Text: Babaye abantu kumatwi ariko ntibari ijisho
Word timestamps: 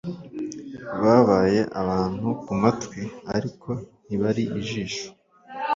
Babaye 1.01 1.61
abantu 1.81 2.27
kumatwi 2.43 3.01
ariko 3.35 3.69
ntibari 4.05 4.43
ijisho 4.59 5.05